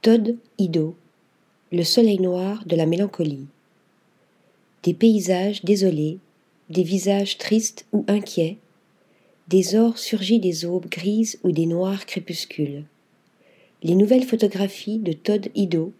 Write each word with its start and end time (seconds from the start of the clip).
Todd 0.00 0.36
Ido, 0.58 0.94
le 1.72 1.82
soleil 1.82 2.20
noir 2.20 2.62
de 2.66 2.76
la 2.76 2.86
mélancolie. 2.86 3.48
Des 4.84 4.94
paysages 4.94 5.64
désolés, 5.64 6.18
des 6.70 6.84
visages 6.84 7.36
tristes 7.36 7.84
ou 7.92 8.04
inquiets, 8.06 8.58
des 9.48 9.74
ors 9.74 9.98
surgis 9.98 10.38
des 10.38 10.64
aubes 10.64 10.88
grises 10.88 11.40
ou 11.42 11.50
des 11.50 11.66
noirs 11.66 12.06
crépuscules. 12.06 12.84
Les 13.82 13.96
nouvelles 13.96 14.24
photographies 14.24 14.98
de 14.98 15.12
Todd 15.12 15.48
Ido 15.56 15.92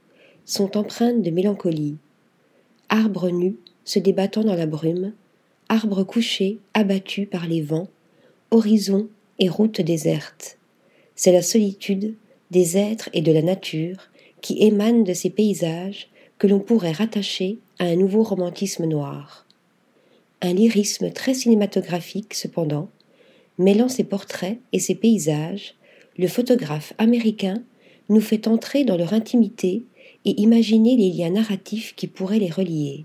sont 0.45 0.77
empreintes 0.77 1.23
de 1.23 1.33
mélancolie. 1.33 1.97
Arbres 2.91 3.31
nus 3.31 3.57
se 3.85 3.99
débattant 3.99 4.45
dans 4.45 4.55
la 4.55 4.67
brume, 4.67 5.13
arbres 5.69 6.05
couchés 6.05 6.59
abattus 6.73 7.29
par 7.29 7.49
les 7.49 7.63
vents, 7.63 7.89
horizons 8.53 9.09
et 9.41 9.49
routes 9.49 9.81
désertes. 9.81 10.57
C'est 11.17 11.33
la 11.33 11.43
solitude 11.43 12.15
des 12.51 12.77
êtres 12.77 13.09
et 13.13 13.23
de 13.23 13.33
la 13.33 13.43
nature 13.43 14.11
qui 14.41 14.63
émanent 14.63 15.03
de 15.03 15.13
ces 15.13 15.31
paysages 15.31 16.09
que 16.39 16.47
l'on 16.47 16.61
pourrait 16.61 16.93
rattacher 16.93 17.59
à 17.79 17.85
un 17.85 17.97
nouveau 17.97 18.23
romantisme 18.23 18.87
noir. 18.87 19.47
Un 20.41 20.53
lyrisme 20.53 21.11
très 21.11 21.35
cinématographique 21.35 22.35
cependant, 22.35 22.89
mêlant 23.59 23.89
ses 23.89 24.05
portraits 24.05 24.59
et 24.73 24.79
ses 24.79 24.95
paysages, 24.95 25.75
le 26.17 26.29
photographe 26.29 26.93
américain 26.99 27.63
nous 28.09 28.21
fait 28.21 28.47
entrer 28.47 28.85
dans 28.85 28.97
leur 28.97 29.13
intimité 29.13 29.85
et 30.25 30.41
imaginer 30.41 30.97
les 30.97 31.11
liens 31.11 31.31
narratifs 31.31 31.95
qui 31.95 32.07
pourraient 32.07 32.39
les 32.39 32.51
relier. 32.51 33.05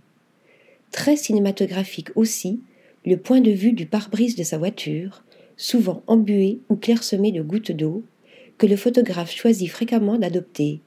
Très 0.91 1.15
cinématographique 1.15 2.09
aussi, 2.15 2.59
le 3.05 3.17
point 3.17 3.41
de 3.41 3.51
vue 3.51 3.73
du 3.73 3.85
pare-brise 3.85 4.35
de 4.35 4.43
sa 4.43 4.57
voiture, 4.57 5.23
souvent 5.57 6.03
embué 6.07 6.59
ou 6.69 6.75
clairsemé 6.75 7.31
de 7.31 7.41
gouttes 7.41 7.71
d'eau, 7.71 8.03
que 8.57 8.67
le 8.67 8.75
photographe 8.75 9.35
choisit 9.35 9.69
fréquemment 9.69 10.17
d'adopter, 10.17 10.81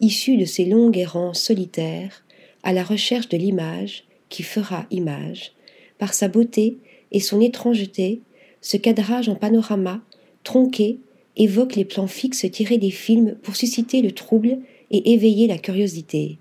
issu 0.00 0.36
de 0.36 0.44
ses 0.44 0.64
longues 0.64 0.96
errances 0.96 1.40
solitaires 1.40 2.24
à 2.62 2.72
la 2.72 2.82
recherche 2.82 3.28
de 3.28 3.36
l'image 3.36 4.04
qui 4.28 4.42
fera 4.42 4.86
image, 4.90 5.52
par 5.98 6.14
sa 6.14 6.28
beauté 6.28 6.78
et 7.12 7.20
son 7.20 7.40
étrangeté, 7.40 8.20
ce 8.60 8.76
cadrage 8.76 9.28
en 9.28 9.34
panorama, 9.34 10.02
tronqué, 10.42 10.98
évoque 11.36 11.76
les 11.76 11.84
plans 11.84 12.06
fixes 12.06 12.50
tirés 12.50 12.78
des 12.78 12.90
films 12.90 13.36
pour 13.42 13.56
susciter 13.56 14.02
le 14.02 14.12
trouble 14.12 14.58
et 14.90 15.12
éveiller 15.12 15.46
la 15.46 15.58
curiosité. 15.58 16.38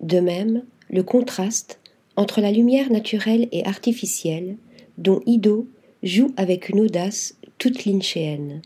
De 0.00 0.20
même, 0.20 0.64
le 0.90 1.02
contraste 1.02 1.80
entre 2.16 2.40
la 2.40 2.52
lumière 2.52 2.90
naturelle 2.90 3.48
et 3.52 3.64
artificielle, 3.64 4.56
dont 4.98 5.20
Ido 5.26 5.66
joue 6.02 6.32
avec 6.36 6.68
une 6.68 6.80
audace 6.80 7.36
toute 7.58 7.84
lynchéenne. 7.84 8.62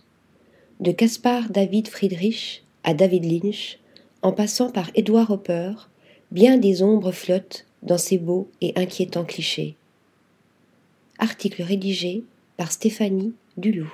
De 0.79 0.93
Caspar 0.93 1.49
David 1.49 1.89
Friedrich 1.89 2.63
à 2.85 2.93
David 2.93 3.25
Lynch, 3.25 3.79
en 4.21 4.33
passant 4.33 4.71
par 4.71 4.91
Edward 4.95 5.31
Hopper, 5.31 5.73
bien 6.31 6.59
des 6.59 6.83
ombres 6.83 7.13
flottent 7.13 7.67
dans 7.83 7.97
ces 7.97 8.19
beaux 8.19 8.51
et 8.61 8.73
inquiétants 8.77 9.25
clichés. 9.25 9.77
Article 11.19 11.63
rédigé 11.63 12.25
par 12.59 12.73
Stéphanie 12.73 13.33
Dulou. 13.57 13.91